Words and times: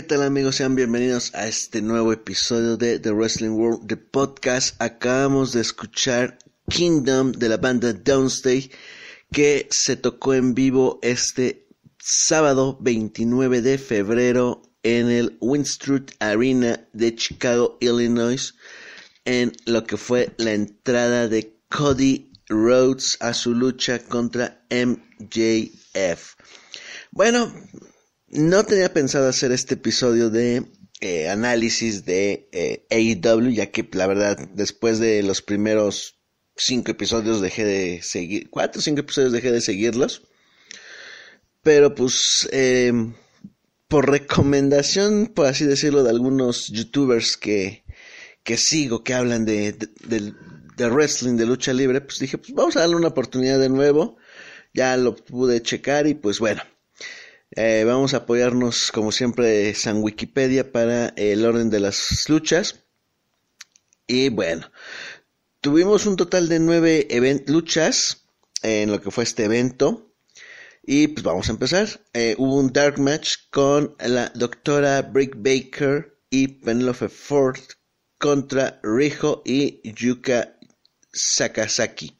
¿Qué 0.00 0.06
tal 0.06 0.22
amigos? 0.22 0.56
Sean 0.56 0.76
bienvenidos 0.76 1.34
a 1.34 1.46
este 1.46 1.82
nuevo 1.82 2.10
episodio 2.14 2.78
de 2.78 2.98
The 2.98 3.10
Wrestling 3.10 3.50
World, 3.50 3.86
The 3.86 3.98
Podcast. 3.98 4.80
Acabamos 4.80 5.52
de 5.52 5.60
escuchar 5.60 6.38
Kingdom 6.70 7.32
de 7.32 7.50
la 7.50 7.58
banda 7.58 7.92
Downstay 7.92 8.70
que 9.30 9.68
se 9.70 9.96
tocó 9.96 10.32
en 10.32 10.54
vivo 10.54 11.00
este 11.02 11.68
sábado 11.98 12.78
29 12.80 13.60
de 13.60 13.76
febrero 13.76 14.62
en 14.82 15.10
el 15.10 15.36
Winstruth 15.42 16.12
Arena 16.18 16.88
de 16.94 17.14
Chicago, 17.14 17.76
Illinois, 17.82 18.54
en 19.26 19.52
lo 19.66 19.84
que 19.84 19.98
fue 19.98 20.32
la 20.38 20.54
entrada 20.54 21.28
de 21.28 21.60
Cody 21.68 22.32
Rhodes 22.48 23.18
a 23.20 23.34
su 23.34 23.54
lucha 23.54 23.98
contra 23.98 24.64
MJF. 24.70 26.36
Bueno, 27.10 27.52
no 28.30 28.64
tenía 28.64 28.92
pensado 28.92 29.28
hacer 29.28 29.52
este 29.52 29.74
episodio 29.74 30.30
de 30.30 30.64
eh, 31.00 31.28
análisis 31.28 32.04
de 32.04 32.48
eh, 32.52 32.86
AEW, 32.90 33.50
ya 33.50 33.70
que 33.70 33.88
la 33.92 34.06
verdad, 34.06 34.38
después 34.54 34.98
de 34.98 35.22
los 35.22 35.42
primeros 35.42 36.20
cinco 36.56 36.92
episodios 36.92 37.40
dejé 37.40 37.64
de 37.64 38.02
seguir, 38.02 38.50
cuatro 38.50 38.80
o 38.80 38.82
cinco 38.82 39.00
episodios 39.00 39.32
dejé 39.32 39.50
de 39.50 39.60
seguirlos. 39.60 40.22
Pero 41.62 41.94
pues, 41.94 42.48
em, 42.52 43.14
por 43.88 44.10
recomendación, 44.10 45.26
por 45.34 45.46
así 45.46 45.64
decirlo, 45.64 46.02
de 46.02 46.10
algunos 46.10 46.68
youtubers 46.68 47.36
que, 47.36 47.84
que 48.44 48.56
sigo, 48.56 49.02
que 49.04 49.14
hablan 49.14 49.44
de, 49.44 49.72
de, 49.72 50.32
de 50.76 50.88
wrestling, 50.88 51.36
de 51.36 51.46
lucha 51.46 51.72
libre, 51.72 52.00
pues 52.00 52.18
dije, 52.18 52.38
pues 52.38 52.52
vamos 52.54 52.76
a 52.76 52.80
darle 52.80 52.96
una 52.96 53.08
oportunidad 53.08 53.58
de 53.58 53.68
nuevo. 53.68 54.16
Ya 54.72 54.96
lo 54.96 55.16
pude 55.16 55.62
checar 55.62 56.06
y 56.06 56.14
pues 56.14 56.38
bueno, 56.38 56.62
eh, 57.56 57.84
vamos 57.84 58.14
a 58.14 58.18
apoyarnos, 58.18 58.92
como 58.92 59.10
siempre, 59.10 59.74
San 59.74 60.02
Wikipedia 60.02 60.70
para 60.70 61.08
el 61.16 61.44
orden 61.44 61.70
de 61.70 61.80
las 61.80 62.28
luchas. 62.28 62.84
Y 64.06 64.28
bueno, 64.28 64.70
tuvimos 65.60 66.06
un 66.06 66.16
total 66.16 66.48
de 66.48 66.58
nueve 66.60 67.08
luchas 67.46 68.26
en 68.62 68.90
lo 68.90 69.00
que 69.00 69.10
fue 69.10 69.24
este 69.24 69.44
evento. 69.44 70.12
Y 70.82 71.08
pues 71.08 71.24
vamos 71.24 71.48
a 71.48 71.52
empezar. 71.52 71.88
Eh, 72.12 72.34
hubo 72.38 72.56
un 72.56 72.72
dark 72.72 72.98
match 72.98 73.36
con 73.50 73.96
la 73.98 74.30
doctora 74.34 75.02
Brick 75.02 75.34
Baker 75.36 76.18
y 76.30 76.48
Penelope 76.48 77.08
Ford 77.08 77.60
contra 78.18 78.80
Rijo 78.82 79.42
y 79.44 79.80
Yuka 79.92 80.56
Sakazaki. 81.12 82.19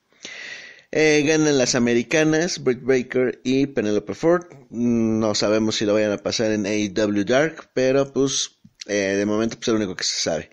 Eh, 0.92 1.22
ganan 1.24 1.56
las 1.56 1.76
americanas, 1.76 2.64
Britt 2.64 2.82
Baker 2.82 3.40
y 3.44 3.66
Penelope 3.68 4.14
Ford. 4.14 4.46
No 4.70 5.36
sabemos 5.36 5.76
si 5.76 5.84
lo 5.84 5.94
vayan 5.94 6.10
a 6.10 6.18
pasar 6.18 6.50
en 6.50 6.66
AEW 6.66 7.24
Dark, 7.24 7.70
pero 7.74 8.12
pues 8.12 8.58
eh, 8.86 9.14
de 9.16 9.24
momento 9.24 9.56
pues, 9.56 9.68
es 9.68 9.72
lo 9.72 9.78
único 9.78 9.94
que 9.94 10.02
se 10.02 10.20
sabe. 10.20 10.50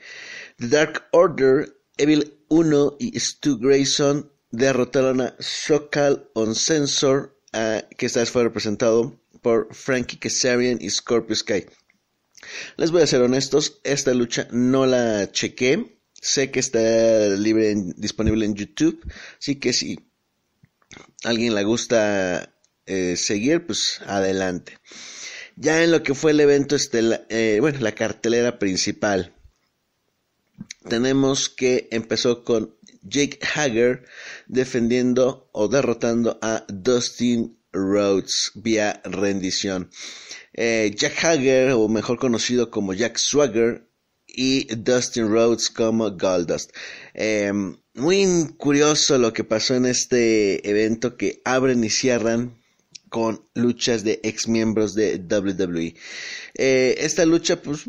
The 0.58 0.68
Dark 0.68 1.08
Order, 1.12 1.76
Evil 1.98 2.38
1 2.50 2.98
y 3.00 3.20
Stu 3.20 3.58
Grayson 3.58 4.32
derrotaron 4.52 5.22
a 5.22 5.36
Shokal 5.40 6.30
on 6.34 6.54
Sensor, 6.54 7.36
que 7.98 8.06
esta 8.06 8.20
vez 8.20 8.30
fue 8.30 8.44
representado 8.44 9.20
por 9.42 9.74
Frankie 9.74 10.18
Kazarian 10.18 10.78
y 10.80 10.90
Scorpio 10.92 11.36
Sky. 11.36 11.66
Les 12.76 12.92
voy 12.92 13.02
a 13.02 13.08
ser 13.08 13.22
honestos, 13.22 13.80
esta 13.84 14.14
lucha 14.14 14.48
no 14.52 14.86
la 14.86 15.32
chequé. 15.32 15.98
Sé 16.20 16.52
que 16.52 16.60
está 16.60 16.80
libre 17.30 17.74
disponible 17.96 18.46
en 18.46 18.56
YouTube, 18.56 19.00
así 19.40 19.58
que 19.58 19.72
si 19.72 20.07
alguien 21.24 21.56
le 21.56 21.64
gusta 21.64 22.54
eh, 22.86 23.16
seguir, 23.18 23.66
pues 23.66 24.00
adelante. 24.06 24.78
Ya 25.56 25.84
en 25.84 25.92
lo 25.92 26.04
que 26.04 26.14
fue 26.14 26.32
el 26.32 26.40
evento, 26.40 26.76
este, 26.76 27.02
eh, 27.30 27.58
bueno, 27.60 27.80
la 27.80 27.94
cartelera 27.94 28.60
principal, 28.60 29.34
tenemos 30.88 31.50
que 31.50 31.88
empezó 31.92 32.44
con 32.44 32.76
Jake 33.02 33.40
Hager 33.56 34.06
defendiendo 34.48 35.50
o 35.52 35.68
derrotando 35.68 36.40
a 36.42 36.66
Dustin 36.68 37.58
Rhodes 37.72 38.52
vía 38.56 39.02
rendición. 39.04 39.90
Eh, 40.54 40.94
Jack 40.96 41.24
Hager, 41.24 41.72
o 41.72 41.88
mejor 41.88 42.18
conocido 42.18 42.72
como 42.72 42.94
Jack 42.94 43.18
Swagger, 43.18 43.88
y 44.38 44.68
Dustin 44.76 45.30
Rhodes 45.30 45.70
como 45.70 46.12
Goldust. 46.12 46.72
Em, 47.16 47.76
muy 47.96 48.54
curioso 48.58 49.18
lo 49.18 49.34
que 49.34 49.44
pasó 49.44 49.74
en 49.74 49.88
este 49.88 50.70
evento 50.70 51.18
que 51.18 51.42
abren 51.44 51.84
y 51.84 51.90
cierran 51.90 52.56
con 53.10 53.44
luchas 53.56 54.04
de 54.04 54.20
ex 54.24 54.48
miembros 54.48 54.94
de 54.94 55.18
WWE. 55.18 55.96
Eh, 56.54 56.96
esta 57.00 57.26
lucha, 57.26 57.62
pues. 57.62 57.86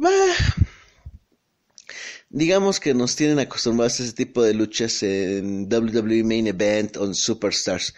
Digamos 2.30 2.80
que 2.80 2.94
nos 2.94 3.14
tienen 3.16 3.38
acostumbrados 3.38 4.00
a 4.00 4.04
ese 4.04 4.12
tipo 4.12 4.42
de 4.42 4.54
luchas 4.54 5.02
en 5.02 5.68
WWE 5.70 6.24
Main 6.24 6.46
Event 6.46 6.96
o 6.96 7.04
en 7.04 7.14
Superstars. 7.14 7.94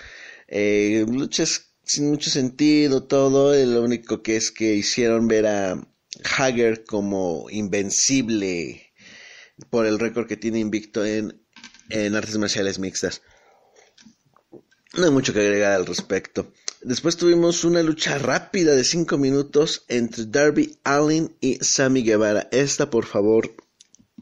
Eh, 0.48 1.04
luchas 1.08 1.72
sin 1.84 2.10
mucho 2.10 2.30
sentido, 2.30 3.04
todo. 3.04 3.54
Lo 3.64 3.82
único 3.82 4.22
que 4.22 4.36
es 4.36 4.50
que 4.50 4.74
hicieron 4.74 5.28
ver 5.28 5.46
a 5.46 5.80
Hager 6.24 6.84
como 6.84 7.46
invencible 7.50 8.92
por 9.68 9.86
el 9.86 9.98
récord 9.98 10.26
que 10.26 10.36
tiene 10.36 10.58
invicto 10.58 11.04
en, 11.04 11.42
en 11.88 12.14
artes 12.14 12.38
marciales 12.38 12.78
mixtas. 12.78 13.22
No 14.94 15.04
hay 15.04 15.10
mucho 15.10 15.32
que 15.32 15.40
agregar 15.40 15.72
al 15.72 15.86
respecto. 15.86 16.52
Después 16.82 17.16
tuvimos 17.16 17.64
una 17.64 17.82
lucha 17.82 18.18
rápida 18.18 18.74
de 18.74 18.84
5 18.84 19.18
minutos 19.18 19.84
entre 19.88 20.24
Darby 20.26 20.78
Allin 20.82 21.36
y 21.40 21.56
Sammy 21.60 22.02
Guevara. 22.02 22.48
Esta, 22.50 22.90
por 22.90 23.04
favor, 23.04 23.54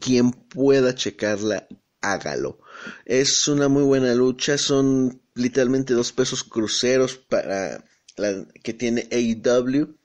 quien 0.00 0.33
pueda 0.33 0.95
checarla, 0.95 1.69
hágalo. 2.00 2.59
Es 3.05 3.47
una 3.49 3.69
muy 3.69 3.85
buena 3.85 4.15
lucha. 4.15 4.59
Son 4.59 5.23
literalmente 5.35 5.95
dos 5.95 6.12
pesos 6.12 6.45
cruceros 6.45 7.17
para 7.17 7.85
la 8.17 8.47
que 8.62 8.75
tiene 8.75 9.09
AEW. 9.11 9.97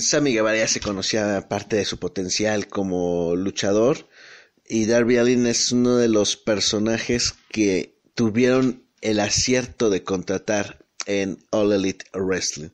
Sammy 0.00 0.32
Guevara 0.32 0.58
ya 0.58 0.68
se 0.68 0.80
conocía 0.80 1.46
parte 1.48 1.76
de 1.76 1.84
su 1.84 1.98
potencial 1.98 2.68
como 2.68 3.36
luchador. 3.36 4.08
Y 4.66 4.86
Darby 4.86 5.18
Allin 5.18 5.46
es 5.46 5.72
uno 5.72 5.96
de 5.96 6.08
los 6.08 6.36
personajes 6.36 7.34
que 7.50 8.00
tuvieron 8.14 8.84
el 9.02 9.20
acierto 9.20 9.90
de 9.90 10.02
contratar 10.02 10.86
en 11.06 11.44
All 11.50 11.72
Elite 11.72 12.06
Wrestling. 12.14 12.70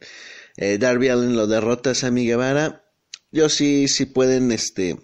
Eh, 0.57 0.79
Darby 0.79 1.09
Allen 1.09 1.37
lo 1.37 1.47
derrota 1.47 1.91
a 1.91 1.95
Sammy 1.95 2.27
Guevara. 2.27 2.85
Yo 3.33 3.49
sí, 3.49 3.89
sí 3.89 4.07
pueden 4.07 4.53
este, 4.53 4.97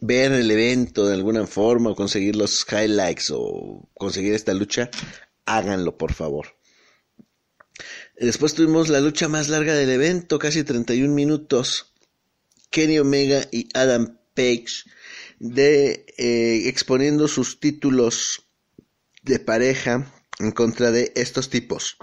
ver 0.00 0.32
el 0.32 0.50
evento 0.50 1.06
de 1.06 1.14
alguna 1.14 1.46
forma 1.46 1.90
o 1.90 1.96
conseguir 1.96 2.36
los 2.36 2.66
highlights 2.70 3.32
o 3.32 3.88
conseguir 3.94 4.34
esta 4.34 4.54
lucha, 4.54 4.90
háganlo 5.44 5.96
por 5.96 6.12
favor. 6.12 6.57
Después 8.20 8.54
tuvimos 8.54 8.88
la 8.88 9.00
lucha 9.00 9.28
más 9.28 9.48
larga 9.48 9.74
del 9.74 9.90
evento, 9.90 10.40
casi 10.40 10.64
31 10.64 11.14
minutos. 11.14 11.94
Kenny 12.70 12.98
Omega 12.98 13.46
y 13.52 13.68
Adam 13.74 14.18
Page 14.34 14.84
de 15.38 16.04
eh, 16.18 16.68
exponiendo 16.68 17.28
sus 17.28 17.60
títulos 17.60 18.48
de 19.22 19.38
pareja 19.38 20.12
en 20.40 20.50
contra 20.50 20.90
de 20.90 21.12
estos 21.14 21.48
tipos. 21.48 21.96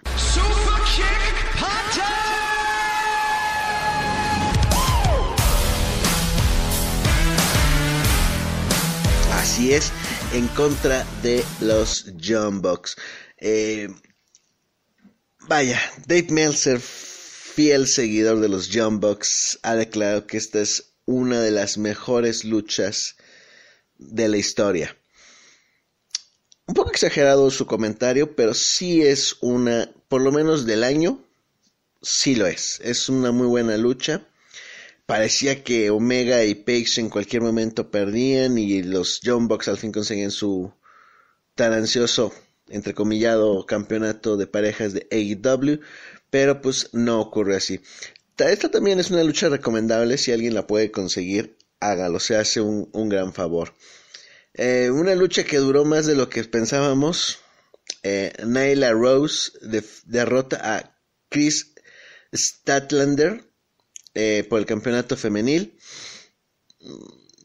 Así 9.33 9.73
es, 9.73 9.91
en 10.33 10.47
contra 10.47 11.05
de 11.21 11.43
los 11.59 12.05
Jumbox. 12.23 12.95
Eh, 13.37 13.89
vaya, 15.47 15.79
Dave 16.07 16.27
Meltzer, 16.29 16.79
fiel 16.79 17.87
seguidor 17.87 18.39
de 18.39 18.49
los 18.49 18.69
Jumbox, 18.71 19.59
ha 19.63 19.75
declarado 19.75 20.27
que 20.27 20.37
esta 20.37 20.61
es 20.61 20.93
una 21.05 21.41
de 21.41 21.51
las 21.51 21.77
mejores 21.77 22.43
luchas 22.43 23.15
de 23.97 24.27
la 24.27 24.37
historia. 24.37 24.97
Un 26.67 26.73
poco 26.73 26.89
exagerado 26.89 27.51
su 27.51 27.67
comentario, 27.67 28.35
pero 28.35 28.53
sí 28.53 29.03
es 29.03 29.37
una, 29.41 29.91
por 30.07 30.21
lo 30.21 30.31
menos 30.31 30.65
del 30.65 30.83
año, 30.83 31.23
sí 32.01 32.35
lo 32.35 32.47
es. 32.47 32.79
Es 32.83 33.07
una 33.07 33.31
muy 33.31 33.47
buena 33.47 33.77
lucha. 33.77 34.27
Parecía 35.05 35.63
que 35.63 35.91
Omega 35.91 36.43
y 36.43 36.55
Page 36.55 36.99
en 36.99 37.09
cualquier 37.09 37.43
momento 37.43 37.91
perdían 37.91 38.57
y 38.57 38.81
los 38.81 39.19
John 39.23 39.47
Box 39.47 39.67
al 39.67 39.77
fin 39.77 39.91
conseguían 39.91 40.31
su 40.31 40.73
tan 41.53 41.73
ansioso, 41.73 42.33
entrecomillado, 42.69 43.65
campeonato 43.65 44.37
de 44.37 44.47
parejas 44.47 44.93
de 44.93 45.07
AEW, 45.11 45.79
pero 46.29 46.61
pues 46.61 46.89
no 46.93 47.19
ocurre 47.21 47.55
así. 47.55 47.81
Esta 48.37 48.69
también 48.69 48.99
es 48.99 49.11
una 49.11 49.23
lucha 49.23 49.49
recomendable, 49.49 50.17
si 50.17 50.31
alguien 50.31 50.53
la 50.53 50.67
puede 50.67 50.91
conseguir, 50.91 51.57
hágalo, 51.79 52.19
se 52.19 52.35
hace 52.35 52.61
un, 52.61 52.89
un 52.91 53.09
gran 53.09 53.33
favor. 53.33 53.73
Eh, 54.57 54.89
una 54.89 55.15
lucha 55.15 55.43
que 55.43 55.57
duró 55.57 55.83
más 55.83 56.05
de 56.05 56.15
lo 56.15 56.29
que 56.29 56.43
pensábamos. 56.45 57.39
Eh, 58.03 58.31
Nyla 58.45 58.91
Rose 58.91 59.51
derrota 60.05 60.59
a 60.63 60.99
Chris 61.29 61.73
Statlander 62.33 63.43
eh, 64.13 64.45
por 64.49 64.59
el 64.59 64.65
campeonato 64.65 65.17
femenil. 65.17 65.77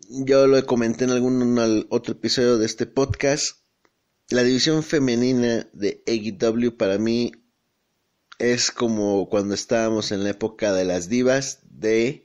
Yo 0.09 0.47
lo 0.47 0.65
comenté 0.67 1.05
en 1.05 1.11
algún 1.11 1.87
otro 1.89 2.13
episodio 2.13 2.59
de 2.59 2.67
este 2.67 2.87
podcast. 2.87 3.60
La 4.31 4.45
división 4.45 4.85
femenina 4.85 5.67
de 5.73 6.05
AEW 6.07 6.77
para 6.77 6.99
mí 6.99 7.33
es 8.39 8.71
como 8.71 9.29
cuando 9.29 9.55
estábamos 9.55 10.13
en 10.13 10.23
la 10.23 10.31
época 10.31 10.73
de 10.73 10.85
las 10.85 11.09
divas 11.09 11.59
de 11.65 12.25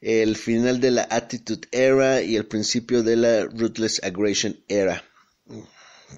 el 0.00 0.36
final 0.36 0.80
de 0.80 0.92
la 0.92 1.08
Attitude 1.10 1.66
Era 1.72 2.22
y 2.22 2.36
el 2.36 2.46
principio 2.46 3.02
de 3.02 3.16
la 3.16 3.44
Ruthless 3.46 4.00
Aggression 4.04 4.62
Era. 4.68 5.04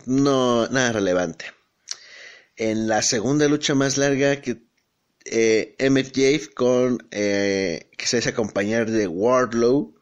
No, 0.05 0.69
nada 0.69 0.93
relevante. 0.93 1.47
En 2.57 2.87
la 2.87 3.01
segunda 3.01 3.49
lucha 3.49 3.75
más 3.75 3.97
larga 3.97 4.43
que 4.43 4.65
eh, 5.25 5.77
MFJ 5.81 6.53
con 6.53 7.09
eh, 7.11 7.89
que 7.97 8.07
se 8.07 8.19
hace 8.19 8.29
acompañar 8.29 8.91
de 8.91 9.07
Wardlow 9.07 9.95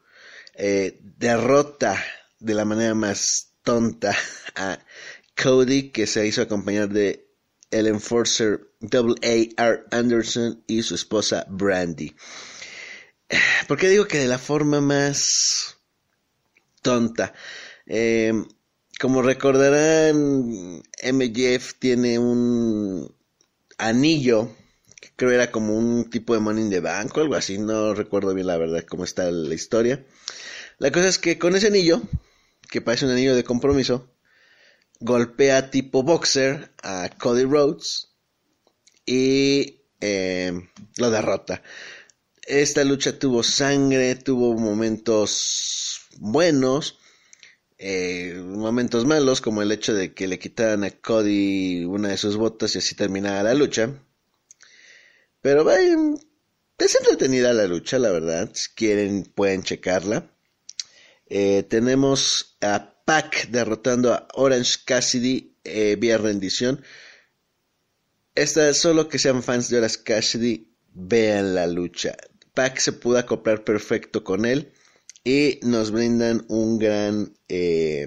eh, 0.55 0.99
derrota 1.01 2.03
de 2.39 2.53
la 2.53 2.65
manera 2.65 2.93
más 2.95 3.52
tonta 3.63 4.15
a 4.55 4.79
Cody 5.41 5.89
que 5.91 6.07
se 6.07 6.25
hizo 6.27 6.41
acompañar 6.41 6.89
de 6.89 7.27
el 7.71 7.87
enforcer 7.87 8.69
Double 8.79 9.15
A 9.23 9.63
R 9.63 9.83
Anderson 9.91 10.63
y 10.67 10.83
su 10.83 10.95
esposa 10.95 11.45
Brandy. 11.49 12.15
¿Por 13.67 13.79
qué 13.79 13.89
digo 13.89 14.05
que 14.05 14.19
de 14.19 14.27
la 14.27 14.37
forma 14.37 14.79
más 14.79 15.77
tonta? 16.81 17.33
Em, 17.85 18.45
como 18.99 19.21
recordarán, 19.21 20.83
MJF 21.03 21.73
tiene 21.79 22.19
un 22.19 23.13
anillo, 23.77 24.55
que 25.01 25.09
creo 25.15 25.31
era 25.31 25.51
como 25.51 25.75
un 25.75 26.09
tipo 26.09 26.33
de 26.33 26.41
money 26.41 26.63
in 26.63 26.69
the 26.69 26.79
bank 26.79 27.17
o 27.17 27.21
algo 27.21 27.35
así, 27.35 27.57
no 27.57 27.93
recuerdo 27.95 28.33
bien 28.33 28.47
la 28.47 28.57
verdad 28.57 28.85
cómo 28.87 29.03
está 29.03 29.29
la 29.31 29.53
historia. 29.55 30.05
La 30.77 30.91
cosa 30.91 31.07
es 31.07 31.17
que 31.17 31.39
con 31.39 31.55
ese 31.55 31.67
anillo, 31.67 32.01
que 32.73 32.81
parece 32.81 33.05
un 33.05 33.11
anillo 33.11 33.35
de 33.35 33.43
compromiso, 33.43 34.09
golpea 34.99 35.69
tipo 35.69 36.01
boxer 36.01 36.71
a 36.81 37.07
Cody 37.19 37.43
Rhodes 37.43 38.15
y 39.05 39.83
em, 40.01 40.69
lo 40.97 41.11
derrota. 41.11 41.61
Esta 42.41 42.83
lucha 42.83 43.19
tuvo 43.19 43.43
sangre, 43.43 44.15
tuvo 44.15 44.55
momentos 44.55 45.99
buenos, 46.17 46.97
eh, 47.77 48.41
momentos 48.43 49.05
malos, 49.05 49.39
como 49.39 49.61
el 49.61 49.71
hecho 49.71 49.93
de 49.93 50.15
que 50.15 50.27
le 50.27 50.39
quitaran 50.39 50.83
a 50.83 50.89
Cody 50.89 51.85
una 51.85 52.07
de 52.07 52.17
sus 52.17 52.37
botas 52.37 52.73
y 52.73 52.79
así 52.79 52.95
terminara 52.95 53.43
la 53.43 53.53
lucha. 53.53 53.93
Pero 55.41 55.63
vaya, 55.63 55.95
es 56.79 56.95
entretenida 56.95 57.53
la 57.53 57.67
lucha, 57.67 57.99
la 57.99 58.09
verdad. 58.09 58.49
Si 58.55 58.71
quieren, 58.73 59.25
pueden 59.25 59.61
checarla. 59.61 60.32
Eh, 61.35 61.63
tenemos 61.63 62.57
a 62.61 62.93
Pac 63.05 63.47
derrotando 63.49 64.13
a 64.13 64.27
Orange 64.35 64.75
Cassidy 64.85 65.57
eh, 65.63 65.97
vía 65.99 66.19
rendición. 66.19 66.83
Esta, 68.35 68.71
solo 68.75 69.09
que 69.09 69.17
sean 69.17 69.41
fans 69.41 69.67
de 69.69 69.79
Orange 69.79 70.03
Cassidy, 70.03 70.71
vean 70.93 71.55
la 71.55 71.65
lucha. 71.65 72.15
Pac 72.53 72.77
se 72.77 72.91
pudo 72.91 73.17
acoplar 73.17 73.63
perfecto 73.63 74.23
con 74.23 74.45
él 74.45 74.73
y 75.23 75.59
nos 75.63 75.89
brindan 75.89 76.45
un 76.49 76.77
gran 76.77 77.35
eh, 77.49 78.05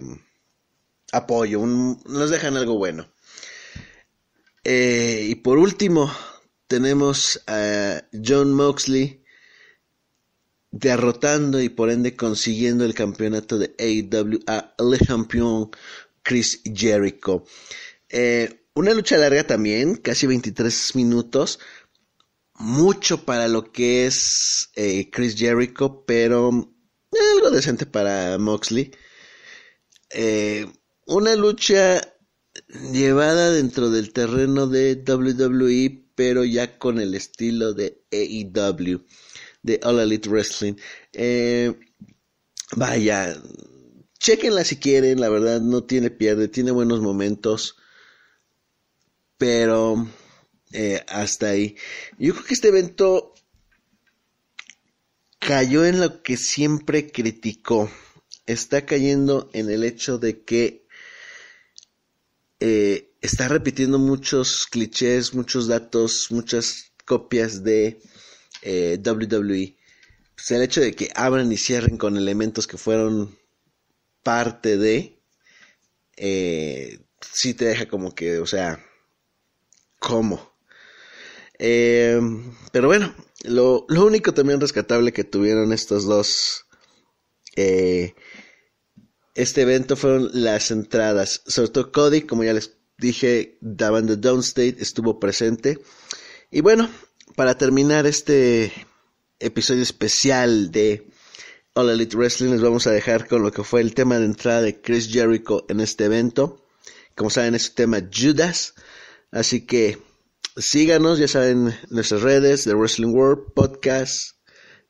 apoyo, 1.10 1.66
nos 1.66 2.30
dejan 2.30 2.56
algo 2.56 2.78
bueno. 2.78 3.12
Y 4.62 5.34
por 5.34 5.58
último, 5.58 6.14
tenemos 6.68 7.42
a 7.48 8.04
John 8.24 8.54
Moxley 8.54 9.25
derrotando 10.78 11.60
y 11.60 11.68
por 11.68 11.90
ende 11.90 12.16
consiguiendo 12.16 12.84
el 12.84 12.94
campeonato 12.94 13.58
de 13.58 13.74
AEW 13.78 14.40
a 14.46 14.74
el 14.78 14.98
campeón 15.06 15.70
Chris 16.22 16.60
Jericho. 16.64 17.44
Eh, 18.08 18.66
una 18.74 18.92
lucha 18.92 19.16
larga 19.16 19.46
también, 19.46 19.96
casi 19.96 20.26
23 20.26 20.96
minutos, 20.96 21.58
mucho 22.54 23.24
para 23.24 23.48
lo 23.48 23.72
que 23.72 24.06
es 24.06 24.70
eh, 24.76 25.10
Chris 25.10 25.36
Jericho, 25.36 26.04
pero 26.06 26.50
algo 27.36 27.50
decente 27.50 27.86
para 27.86 28.36
Moxley. 28.38 28.90
Eh, 30.10 30.66
una 31.06 31.34
lucha 31.36 32.00
llevada 32.92 33.50
dentro 33.50 33.90
del 33.90 34.12
terreno 34.12 34.66
de 34.66 35.02
WWE, 35.06 36.06
pero 36.14 36.44
ya 36.44 36.78
con 36.78 37.00
el 37.00 37.14
estilo 37.14 37.72
de 37.74 38.02
AEW, 38.12 39.04
de 39.66 39.80
All 39.82 39.98
Elite 39.98 40.28
Wrestling. 40.28 40.76
Eh, 41.12 41.74
vaya, 42.76 43.36
chequenla 44.18 44.64
si 44.64 44.76
quieren, 44.76 45.20
la 45.20 45.28
verdad 45.28 45.60
no 45.60 45.84
tiene 45.84 46.10
pierde, 46.10 46.48
tiene 46.48 46.70
buenos 46.70 47.00
momentos, 47.00 47.76
pero 49.36 50.08
eh, 50.72 51.04
hasta 51.08 51.48
ahí. 51.48 51.76
Yo 52.18 52.32
creo 52.32 52.46
que 52.46 52.54
este 52.54 52.68
evento 52.68 53.34
cayó 55.38 55.84
en 55.84 56.00
lo 56.00 56.22
que 56.22 56.36
siempre 56.36 57.10
criticó. 57.10 57.90
Está 58.46 58.86
cayendo 58.86 59.50
en 59.52 59.68
el 59.68 59.82
hecho 59.82 60.18
de 60.18 60.44
que 60.44 60.86
eh, 62.60 63.12
está 63.20 63.48
repitiendo 63.48 63.98
muchos 63.98 64.66
clichés, 64.70 65.34
muchos 65.34 65.66
datos, 65.66 66.28
muchas 66.30 66.92
copias 67.04 67.64
de 67.64 68.00
eh, 68.62 68.98
WWE. 69.04 69.76
Pues 70.34 70.50
el 70.50 70.62
hecho 70.62 70.80
de 70.80 70.92
que 70.92 71.10
abran 71.14 71.50
y 71.50 71.56
cierren 71.56 71.96
con 71.96 72.16
elementos 72.16 72.66
que 72.66 72.76
fueron 72.76 73.38
parte 74.22 74.76
de, 74.76 75.18
eh, 76.16 76.98
sí 77.20 77.54
te 77.54 77.66
deja 77.66 77.88
como 77.88 78.14
que, 78.14 78.38
o 78.38 78.46
sea, 78.46 78.84
¿cómo? 79.98 80.52
Eh, 81.58 82.20
pero 82.72 82.88
bueno, 82.88 83.14
lo, 83.44 83.86
único 83.88 84.34
también 84.34 84.60
rescatable 84.60 85.12
que 85.12 85.24
tuvieron 85.24 85.72
estos 85.72 86.04
dos, 86.04 86.66
eh, 87.56 88.14
este 89.34 89.62
evento 89.62 89.96
fueron 89.96 90.30
las 90.32 90.70
entradas. 90.70 91.42
Sobre 91.46 91.70
todo 91.70 91.92
Cody, 91.92 92.22
como 92.22 92.44
ya 92.44 92.52
les 92.52 92.76
dije, 92.98 93.58
the 93.60 94.16
Downstate 94.16 94.76
estuvo 94.80 95.20
presente. 95.20 95.78
Y 96.50 96.60
bueno, 96.60 96.88
para 97.34 97.58
terminar 97.58 98.06
este 98.06 98.72
episodio 99.38 99.82
especial 99.82 100.70
de 100.70 101.08
All 101.74 101.90
Elite 101.90 102.16
Wrestling, 102.16 102.50
les 102.52 102.62
vamos 102.62 102.86
a 102.86 102.90
dejar 102.90 103.26
con 103.26 103.42
lo 103.42 103.52
que 103.52 103.64
fue 103.64 103.80
el 103.80 103.94
tema 103.94 104.18
de 104.18 104.26
entrada 104.26 104.62
de 104.62 104.80
Chris 104.80 105.10
Jericho 105.10 105.66
en 105.68 105.80
este 105.80 106.04
evento. 106.04 106.64
Como 107.14 107.30
saben, 107.30 107.54
es 107.54 107.64
su 107.64 107.74
tema 107.74 108.00
Judas. 108.14 108.74
Así 109.30 109.66
que 109.66 109.98
síganos, 110.56 111.18
ya 111.18 111.28
saben, 111.28 111.74
nuestras 111.90 112.22
redes 112.22 112.64
de 112.64 112.74
Wrestling 112.74 113.12
World 113.14 113.52
Podcast 113.54 114.36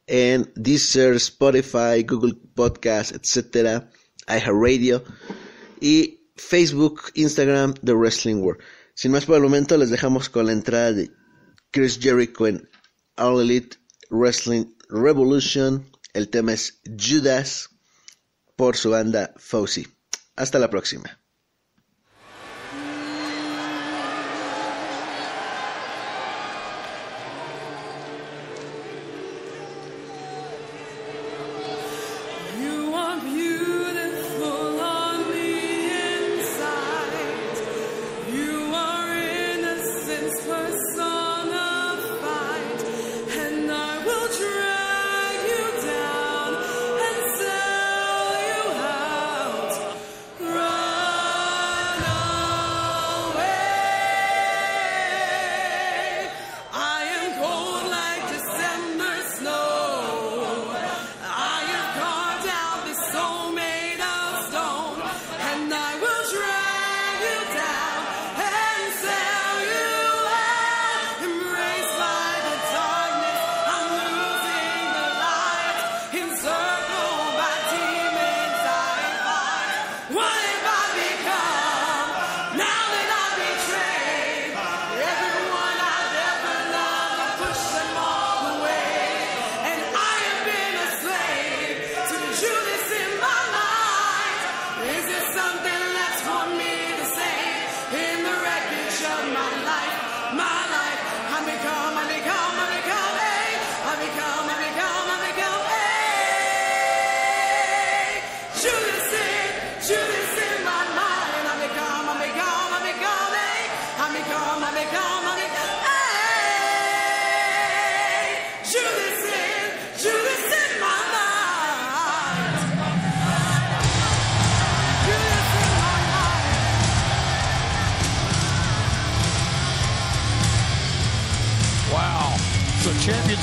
en 0.06 0.52
Deezer, 0.54 1.14
Spotify, 1.14 2.04
Google 2.06 2.34
Podcast, 2.54 3.12
etcétera, 3.12 3.90
iHeartRadio 4.28 5.02
y 5.80 6.30
Facebook, 6.36 7.02
Instagram 7.14 7.74
de 7.82 7.92
Wrestling 7.92 8.36
World. 8.36 8.62
Sin 8.94 9.12
más 9.12 9.26
por 9.26 9.36
el 9.36 9.42
momento, 9.42 9.76
les 9.76 9.90
dejamos 9.90 10.28
con 10.28 10.46
la 10.46 10.52
entrada 10.52 10.92
de 10.92 11.10
Chris 11.76 11.98
Jericho 12.00 12.46
en 12.46 12.66
All 13.18 13.42
Elite 13.42 13.76
Wrestling 14.08 14.64
Revolution. 14.88 15.84
El 16.14 16.30
tema 16.30 16.54
es 16.54 16.80
Judas 16.98 17.68
por 18.56 18.78
su 18.78 18.88
banda 18.88 19.34
Fauci. 19.36 19.86
Hasta 20.36 20.58
la 20.58 20.70
próxima. 20.70 21.20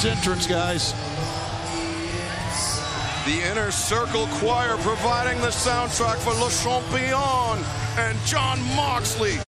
Entrance, 0.06 0.48
guys. 0.48 0.94
The 3.26 3.42
Inner 3.52 3.72
Circle 3.72 4.28
Choir 4.34 4.76
providing 4.78 5.40
the 5.42 5.48
soundtrack 5.48 6.18
for 6.18 6.34
Le 6.34 6.50
Champion 6.50 7.64
and 7.98 8.18
John 8.26 8.62
Moxley. 8.76 9.40